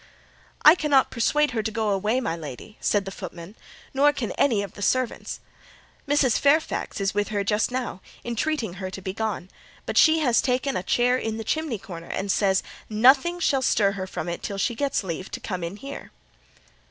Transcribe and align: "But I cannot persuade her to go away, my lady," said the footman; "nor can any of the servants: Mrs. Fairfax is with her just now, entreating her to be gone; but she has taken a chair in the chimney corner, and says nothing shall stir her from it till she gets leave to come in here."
"But 0.63 0.71
I 0.71 0.73
cannot 0.73 1.11
persuade 1.11 1.51
her 1.51 1.61
to 1.61 1.69
go 1.69 1.89
away, 1.89 2.19
my 2.19 2.35
lady," 2.35 2.75
said 2.81 3.05
the 3.05 3.11
footman; 3.11 3.55
"nor 3.93 4.11
can 4.11 4.31
any 4.31 4.63
of 4.63 4.73
the 4.73 4.81
servants: 4.81 5.39
Mrs. 6.07 6.39
Fairfax 6.39 6.99
is 6.99 7.13
with 7.13 7.27
her 7.27 7.43
just 7.43 7.69
now, 7.69 8.01
entreating 8.25 8.73
her 8.81 8.89
to 8.89 8.99
be 8.99 9.13
gone; 9.13 9.51
but 9.85 9.99
she 9.99 10.17
has 10.17 10.41
taken 10.41 10.75
a 10.75 10.81
chair 10.81 11.19
in 11.19 11.37
the 11.37 11.43
chimney 11.43 11.77
corner, 11.77 12.07
and 12.09 12.31
says 12.31 12.63
nothing 12.89 13.39
shall 13.39 13.61
stir 13.61 13.91
her 13.91 14.07
from 14.07 14.27
it 14.27 14.41
till 14.41 14.57
she 14.57 14.73
gets 14.73 15.03
leave 15.03 15.29
to 15.29 15.39
come 15.39 15.63
in 15.63 15.75
here." 15.77 16.11